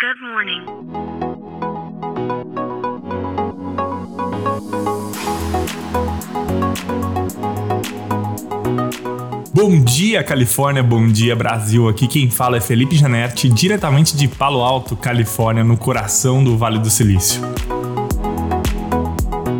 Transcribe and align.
Good 0.00 0.18
morning. 0.22 0.64
Bom 9.52 9.84
dia, 9.84 10.24
Califórnia, 10.24 10.82
bom 10.82 11.06
dia, 11.06 11.36
Brasil. 11.36 11.86
Aqui 11.86 12.08
quem 12.08 12.30
fala 12.30 12.56
é 12.56 12.62
Felipe 12.62 12.96
Janetti, 12.96 13.46
diretamente 13.50 14.16
de 14.16 14.26
Palo 14.26 14.62
Alto, 14.62 14.96
Califórnia, 14.96 15.62
no 15.62 15.76
coração 15.76 16.42
do 16.42 16.56
Vale 16.56 16.78
do 16.78 16.88
Silício. 16.88 17.42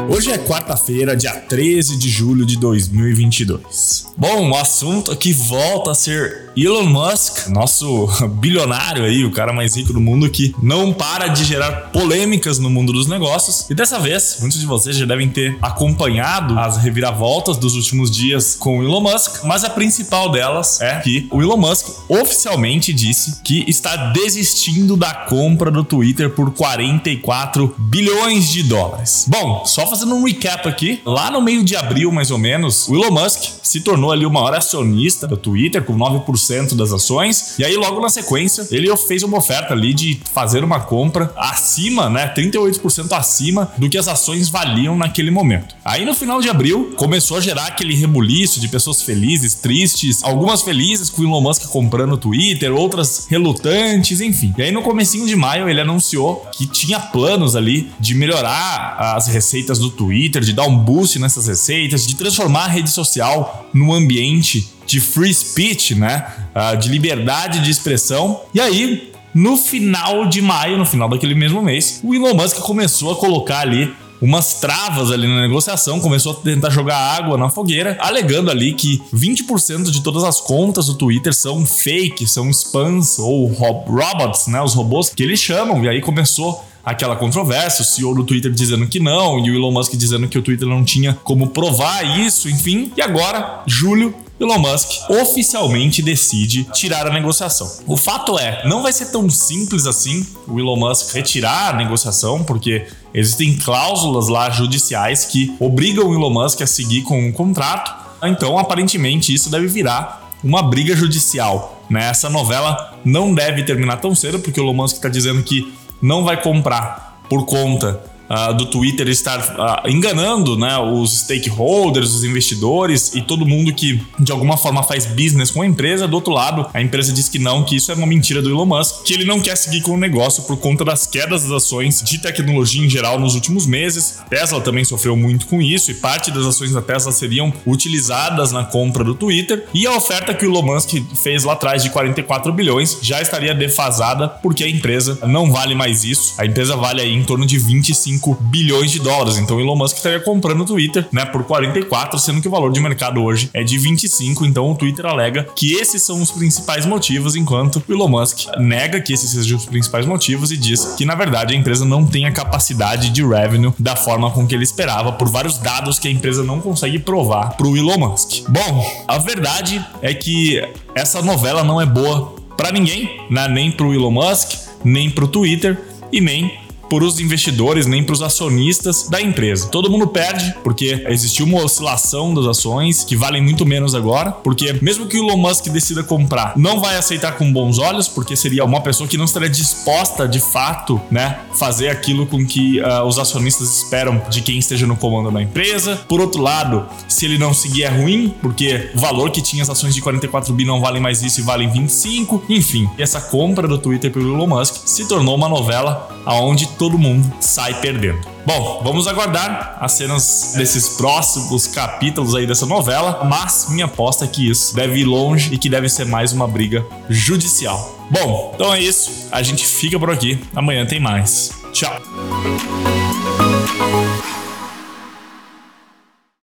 Hoje 0.09 0.33
é 0.33 0.39
quarta-feira, 0.71 1.16
dia 1.16 1.32
13 1.32 1.96
de 1.96 2.09
julho 2.09 2.46
de 2.46 2.57
2022. 2.57 4.07
Bom, 4.16 4.50
o 4.50 4.57
assunto 4.57 5.11
aqui 5.11 5.32
volta 5.32 5.91
a 5.91 5.95
ser 5.95 6.50
Elon 6.57 6.84
Musk, 6.84 7.48
nosso 7.48 8.07
bilionário 8.39 9.05
aí, 9.05 9.25
o 9.25 9.33
cara 9.33 9.52
mais 9.52 9.77
rico 9.77 9.93
do 9.93 10.01
mundo 10.01 10.29
que 10.30 10.55
não 10.62 10.93
para 10.93 11.29
de 11.29 11.45
gerar 11.45 11.91
polêmicas 11.91 12.59
no 12.59 12.70
mundo 12.70 12.92
dos 12.92 13.09
negócios. 13.09 13.69
E 13.69 13.75
dessa 13.75 13.98
vez, 13.98 14.37
muitos 14.41 14.61
de 14.61 14.66
vocês 14.66 14.97
já 14.97 15.06
devem 15.06 15.28
ter 15.28 15.59
acompanhado 15.61 16.59
as 16.59 16.77
reviravoltas 16.77 17.56
dos 17.56 17.75
últimos 17.75 18.11
dias 18.11 18.55
com 18.55 18.78
o 18.78 18.83
Elon 18.84 19.00
Musk, 19.00 19.45
mas 19.45 19.64
a 19.64 19.70
principal 19.70 20.30
delas 20.30 20.80
é 20.80 21.00
que 21.00 21.27
o 21.33 21.42
Elon 21.42 21.56
Musk 21.56 21.87
oficialmente 22.09 22.92
disse 22.92 23.41
que 23.42 23.64
está 23.66 24.12
desistindo 24.12 24.97
da 24.97 25.14
compra 25.14 25.70
do 25.70 25.83
Twitter 25.83 26.30
por 26.30 26.52
44 26.52 27.75
bilhões 27.78 28.50
de 28.50 28.62
dólares. 28.62 29.25
Bom, 29.28 29.64
só 29.66 29.87
fazendo 29.87 30.14
um 30.14 30.25
recap 30.25 30.59
aqui, 30.69 31.00
lá 31.05 31.30
no 31.30 31.41
meio 31.41 31.64
de 31.64 31.77
abril, 31.77 32.10
mais 32.12 32.30
ou 32.30 32.38
menos, 32.38 32.88
o 32.88 32.95
Elon 32.95 33.10
Musk 33.10 33.60
se 33.62 33.80
tornou 33.80 34.10
ali 34.10 34.27
o 34.27 34.30
maior 34.30 34.55
acionista 34.55 35.27
do 35.27 35.36
Twitter, 35.36 35.84
com 35.84 35.96
9% 35.96 36.74
das 36.74 36.92
ações. 36.92 37.59
E 37.59 37.64
aí, 37.64 37.77
logo 37.77 38.00
na 38.00 38.09
sequência, 38.09 38.66
ele 38.70 38.95
fez 38.96 39.23
uma 39.23 39.38
oferta 39.38 39.73
ali 39.73 39.95
de 39.95 40.20
fazer 40.33 40.64
uma 40.64 40.80
compra 40.80 41.33
acima, 41.36 42.10
né? 42.10 42.33
38% 42.34 43.12
acima 43.12 43.73
do 43.78 43.88
que 43.88 43.96
as 43.96 44.09
ações 44.09 44.48
valiam 44.48 44.97
naquele 44.97 45.30
momento. 45.30 45.75
Aí, 45.84 46.05
no 46.05 46.14
final 46.14 46.41
de 46.41 46.48
abril, 46.48 46.92
começou 46.97 47.36
a 47.36 47.41
gerar 47.41 47.67
aquele 47.67 47.95
rebuliço 47.95 48.61
de 48.61 48.69
pessoas 48.69 49.02
felizes, 49.02 49.55
tristes, 49.55 50.22
algumas 50.24 50.62
felizes 50.62 51.08
com 51.11 51.22
o 51.22 51.24
Elon 51.24 51.41
Musk 51.41 51.67
comprando 51.67 52.12
o 52.12 52.19
Twitter, 52.19 52.72
outras 52.74 53.27
relutantes, 53.28 54.20
enfim. 54.20 54.52
E 54.58 54.62
aí, 54.62 54.72
no 54.72 54.83
comecinho 54.83 55.27
de 55.27 55.36
maio, 55.36 55.69
ele 55.69 55.80
anunciou 55.80 56.47
que 56.52 56.67
tinha 56.67 56.98
planos 56.98 57.55
ali 57.55 57.91
de 57.98 58.14
melhorar 58.14 58.97
as 59.17 59.27
receitas 59.27 59.78
do 59.78 59.91
Twitter, 59.91 60.42
de 60.51 60.56
dar 60.56 60.67
um 60.67 60.77
boost 60.77 61.19
nessas 61.19 61.47
receitas, 61.47 62.06
de 62.06 62.17
transformar 62.17 62.65
a 62.65 62.69
rede 62.69 62.91
social 62.91 63.69
num 63.73 63.93
ambiente 63.93 64.69
de 64.84 65.01
free 65.01 65.33
speech, 65.33 65.95
né? 65.95 66.27
Uh, 66.55 66.77
de 66.77 66.89
liberdade 66.89 67.61
de 67.61 67.70
expressão. 67.70 68.41
E 68.53 68.61
aí, 68.61 69.12
no 69.33 69.57
final 69.57 70.27
de 70.27 70.42
maio, 70.42 70.77
no 70.77 70.84
final 70.84 71.09
daquele 71.09 71.37
mesmo 71.37 71.62
mês, 71.62 72.01
o 72.03 72.12
Elon 72.12 72.34
Musk 72.34 72.57
começou 72.59 73.12
a 73.12 73.17
colocar 73.17 73.61
ali 73.61 73.92
umas 74.20 74.55
travas 74.55 75.11
ali 75.11 75.27
na 75.27 75.41
negociação, 75.41 76.01
começou 76.01 76.33
a 76.33 76.34
tentar 76.34 76.69
jogar 76.69 76.97
água 76.97 77.39
na 77.39 77.48
fogueira, 77.48 77.97
alegando 78.01 78.51
ali 78.51 78.75
que 78.75 79.01
20% 79.14 79.91
de 79.91 80.03
todas 80.03 80.25
as 80.25 80.41
contas 80.41 80.87
do 80.87 80.95
Twitter 80.95 81.33
são 81.33 81.64
fake, 81.64 82.27
são 82.27 82.51
spams 82.51 83.19
ou 83.19 83.47
robots, 83.47 84.47
né, 84.48 84.61
os 84.61 84.75
robôs 84.75 85.09
que 85.09 85.23
eles 85.23 85.41
chamam. 85.41 85.83
E 85.85 85.89
aí 85.89 86.01
começou 86.03 86.62
aquela 86.84 87.17
controvérsia, 87.17 87.83
o 87.83 87.84
CEO 87.84 88.14
do 88.14 88.25
Twitter 88.25 88.50
dizendo 88.50 88.86
que 88.86 89.00
não, 89.00 89.39
e 89.39 89.50
o 89.50 89.55
Elon 89.55 89.73
Musk 89.73 89.95
dizendo 89.95 90.28
que 90.28 90.39
o 90.39 90.42
Twitter 90.42 90.67
não 90.67 90.84
tinha 90.84 91.14
como 91.23 91.48
provar 91.48 92.19
isso, 92.19 92.48
enfim. 92.48 92.92
E 92.97 93.03
agora, 93.03 93.62
julho, 93.67 94.14
Elon 94.41 94.59
Musk 94.59 95.11
oficialmente 95.11 96.01
decide 96.01 96.64
tirar 96.73 97.06
a 97.06 97.12
negociação. 97.12 97.70
O 97.86 97.97
fato 97.97 98.39
é, 98.39 98.67
não 98.67 98.83
vai 98.83 98.92
ser 98.92 99.06
tão 99.06 99.28
simples 99.28 99.86
assim 99.86 100.27
o 100.48 100.58
Elon 100.58 100.77
Musk 100.77 101.14
retirar 101.14 101.75
a 101.75 101.77
negociação, 101.77 102.42
porque 102.42 102.86
existem 103.12 103.56
cláusulas 103.58 104.28
lá 104.28 104.48
judiciais 104.48 105.27
que 105.27 105.55
obrigam 105.61 106.08
o 106.08 106.14
Elon 106.14 106.31
Musk 106.31 106.62
a 106.62 106.67
seguir 106.67 107.03
com 107.03 107.23
um 107.23 107.33
contrato. 107.33 107.95
Então, 108.23 108.58
aparentemente, 108.58 109.35
isso 109.35 109.51
deve 109.51 109.67
virar 109.67 110.30
uma 110.42 110.62
briga 110.62 110.97
judicial. 110.97 111.85
Né? 111.91 112.08
Essa 112.08 112.30
novela 112.30 112.98
não 113.05 113.35
deve 113.35 113.62
terminar 113.64 113.98
tão 113.98 114.14
cedo, 114.14 114.39
porque 114.39 114.61
o 114.61 114.64
Elon 114.64 114.74
Musk 114.74 114.97
está 114.97 115.08
dizendo 115.08 115.42
que 115.42 115.73
não 116.00 116.24
vai 116.24 116.40
comprar 116.40 117.20
por 117.28 117.46
conta 117.46 118.00
uh, 118.30 118.55
do 118.55 118.67
Twitter 118.67 119.08
estar 119.08 119.41
uh, 119.41 119.89
enganando 119.89 120.57
né, 120.57 120.79
os 120.79 121.20
stakeholders, 121.20 122.14
os 122.14 122.24
investidores 122.24 123.14
e 123.14 123.20
todo 123.20 123.45
mundo 123.45 123.74
que 123.74 124.01
de 124.18 124.30
alguma 124.30 124.57
forma 124.57 124.83
faz 124.83 125.07
business 125.07 125.51
com 125.51 125.63
a 125.63 125.67
empresa. 125.67 126.07
Do 126.07 126.14
outro 126.14 126.33
lado, 126.33 126.67
a 126.73 126.80
empresa 126.80 127.13
diz 127.13 127.29
que 127.29 127.39
não, 127.39 127.64
que 127.64 127.77
isso 127.77 127.91
é 127.91 127.95
uma 127.95 128.06
mentira 128.06 128.41
do 128.41 128.49
Elon 128.49 128.67
Musk, 128.67 129.02
que 129.05 129.14
ele 129.14 129.25
não 129.25 129.41
quer 129.41 129.56
seguir 129.56 129.81
com 129.82 129.93
o 129.93 129.96
negócio 129.96 130.44
por 130.44 130.56
conta 130.58 130.85
das 130.85 131.06
quedas 131.06 131.43
das 131.43 131.50
ações 131.50 132.02
de 132.02 132.19
tecnologia 132.19 132.85
em 132.85 132.88
geral 132.88 133.19
nos 133.19 133.35
últimos 133.35 133.67
meses. 133.67 134.20
Tesla 134.29 134.61
também 134.61 134.85
sofreu 134.85 135.17
muito 135.17 135.47
com 135.47 135.61
isso 135.61 135.91
e 135.91 135.94
parte 135.94 136.31
das 136.31 136.44
ações 136.44 136.73
da 136.73 136.82
Tesla 136.82 137.11
seriam 137.11 137.52
utilizadas 137.67 138.52
na 138.52 138.64
compra 138.64 139.02
do 139.02 139.14
Twitter. 139.14 139.67
E 139.75 139.87
a 139.87 139.97
oferta 139.97 140.32
que 140.35 140.47
o 140.47 140.50
Elon 140.50 140.62
Musk 140.62 140.94
fez 141.23 141.44
lá 141.44 141.55
atrás 141.55 141.82
de 141.82 141.91
44 141.91 142.52
bilhões 142.52 142.99
já 143.02 143.20
estaria 143.20 143.55
defasada 143.55 144.29
porque 144.29 144.62
a 144.62 144.69
empresa 144.69 145.19
não 145.26 145.50
vale 145.50 145.75
mais 145.75 146.05
isso. 146.05 146.35
A 146.38 146.47
empresa 146.47 146.76
vale 146.76 147.00
aí 147.00 147.12
em 147.12 147.25
torno 147.25 147.47
de 147.47 147.58
25 147.58 148.19
bilhões 148.41 148.91
de 148.91 148.99
dólares. 148.99 149.38
Então 149.38 149.56
o 149.56 149.61
Elon 149.61 149.76
Musk 149.76 149.97
estaria 149.97 150.20
comprando 150.20 150.62
o 150.62 150.64
Twitter, 150.64 151.06
né, 151.12 151.25
por 151.25 151.44
44, 151.44 152.19
sendo 152.19 152.41
que 152.41 152.49
o 152.49 152.50
valor 152.50 152.73
de 152.73 152.81
mercado 152.81 153.23
hoje 153.23 153.50
é 153.53 153.62
de 153.62 153.79
25. 153.79 154.44
Então 154.44 154.70
o 154.70 154.75
Twitter 154.75 155.06
alega 155.06 155.44
que 155.56 155.73
esses 155.75 156.03
são 156.03 156.20
os 156.20 156.31
principais 156.31 156.87
motivos, 156.87 157.37
enquanto 157.37 157.82
o 157.88 157.93
Elon 157.93 158.09
Musk 158.09 158.47
nega 158.59 159.00
que 159.00 159.12
esses 159.12 159.31
sejam 159.31 159.59
os 159.59 159.67
principais 159.67 160.06
motivos 160.06 160.50
e 160.50 160.56
diz 160.56 160.94
que 160.97 161.05
na 161.05 161.14
verdade 161.14 161.55
a 161.55 161.56
empresa 161.56 161.85
não 161.85 162.06
tem 162.06 162.26
a 162.26 162.32
capacidade 162.32 163.11
de 163.11 163.25
revenue 163.25 163.73
da 163.79 163.97
forma 163.97 164.31
com 164.31 164.47
que 164.47 164.55
ele 164.55 164.64
esperava 164.64 165.12
por 165.12 165.29
vários 165.29 165.59
dados 165.59 165.99
que 165.99 166.09
a 166.09 166.11
empresa 166.11 166.43
não 166.43 166.61
consegue 166.61 166.99
provar 166.99 167.56
para 167.56 167.67
o 167.67 167.76
Elon 167.76 167.99
Musk. 167.99 168.49
Bom, 168.49 169.05
a 169.06 169.19
verdade 169.19 169.85
é 170.03 170.12
que 170.14 170.62
essa 170.94 171.23
novela 171.23 171.62
não 171.62 171.81
é 171.81 171.87
boa 171.87 172.35
para 172.56 172.73
ninguém, 172.73 173.26
né? 173.31 173.49
nem 173.49 173.70
para 173.70 173.87
o 173.87 173.94
Elon 173.94 174.11
Musk, 174.11 174.53
nem 174.85 175.11
para 175.11 175.25
o 175.25 175.29
Twitter 175.29 175.81
e 176.12 176.20
nem 176.20 176.60
por 176.90 177.05
os 177.05 177.20
investidores 177.20 177.87
nem 177.87 178.02
para 178.02 178.12
os 178.12 178.20
acionistas 178.20 179.08
da 179.08 179.23
empresa. 179.23 179.69
Todo 179.69 179.88
mundo 179.88 180.08
perde 180.08 180.52
porque 180.64 181.06
existiu 181.08 181.46
uma 181.46 181.62
oscilação 181.62 182.34
das 182.34 182.44
ações 182.46 183.05
que 183.05 183.17
valem 183.17 183.40
muito 183.40 183.64
menos 183.64 183.94
agora, 183.94 184.32
porque 184.32 184.76
mesmo 184.82 185.06
que 185.06 185.17
o 185.17 185.25
Elon 185.25 185.37
Musk 185.37 185.69
decida 185.69 186.02
comprar, 186.02 186.55
não 186.56 186.81
vai 186.81 186.96
aceitar 186.96 187.32
com 187.38 187.50
bons 187.52 187.79
olhos, 187.79 188.08
porque 188.08 188.34
seria 188.34 188.64
uma 188.64 188.81
pessoa 188.81 189.08
que 189.08 189.17
não 189.17 189.25
estaria 189.25 189.49
disposta 189.49 190.26
de 190.26 190.40
fato, 190.40 191.00
né, 191.11 191.38
fazer 191.55 191.88
aquilo 191.88 192.26
com 192.26 192.44
que 192.44 192.81
uh, 192.81 193.05
os 193.05 193.19
acionistas 193.19 193.76
esperam 193.76 194.20
de 194.29 194.40
quem 194.40 194.58
esteja 194.58 194.87
no 194.87 194.96
comando 194.96 195.31
da 195.31 195.40
empresa. 195.40 195.96
Por 196.08 196.20
outro 196.20 196.43
lado, 196.43 196.87
se 197.06 197.25
ele 197.25 197.38
não 197.38 197.55
seguir 197.55 197.84
é 197.84 197.88
ruim, 197.88 198.34
porque 198.43 198.90
o 198.94 198.99
valor 198.99 199.31
que 199.31 199.40
tinha 199.40 199.62
as 199.62 199.70
ações 199.70 199.94
de 199.94 200.00
44 200.00 200.52
bi 200.52 200.64
não 200.64 200.81
valem 200.81 201.00
mais 201.00 201.23
isso 201.23 201.40
e 201.40 201.43
valem 201.43 201.70
25. 201.70 202.44
Enfim, 202.49 202.88
essa 202.99 203.20
compra 203.20 203.69
do 203.69 203.79
Twitter 203.79 204.11
pelo 204.11 204.34
Elon 204.34 204.46
Musk 204.46 204.82
se 204.87 205.06
tornou 205.06 205.34
uma 205.37 205.49
novela 205.49 206.08
aonde 206.25 206.67
todo 206.81 206.99
mundo 206.99 207.31
sai 207.41 207.79
perdendo. 207.79 208.26
Bom, 208.46 208.81
vamos 208.82 209.06
aguardar 209.06 209.76
as 209.79 209.93
cenas 209.93 210.55
desses 210.56 210.88
próximos 210.88 211.67
capítulos 211.67 212.35
aí 212.35 212.46
dessa 212.46 212.64
novela, 212.64 213.23
mas 213.25 213.67
minha 213.69 213.85
aposta 213.85 214.25
é 214.25 214.29
que 214.29 214.49
isso 214.49 214.75
deve 214.75 215.00
ir 215.00 215.05
longe 215.05 215.52
e 215.52 215.58
que 215.58 215.69
deve 215.69 215.91
ser 215.91 216.06
mais 216.06 216.32
uma 216.32 216.49
briga 216.49 216.82
judicial. 217.11 218.08
Bom, 218.11 218.52
então 218.55 218.73
é 218.73 218.81
isso. 218.81 219.29
A 219.31 219.43
gente 219.43 219.67
fica 219.67 219.99
por 219.99 220.11
aqui. 220.11 220.43
Amanhã 220.56 220.87
tem 220.87 220.99
mais. 220.99 221.50
Tchau. 221.70 222.00